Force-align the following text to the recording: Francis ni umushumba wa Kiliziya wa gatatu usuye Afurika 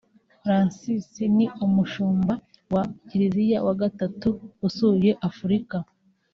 Francis 0.41 1.07
ni 1.35 1.45
umushumba 1.65 2.33
wa 2.73 2.83
Kiliziya 3.07 3.57
wa 3.67 3.73
gatatu 3.81 4.29
usuye 4.67 5.11
Afurika 5.29 5.77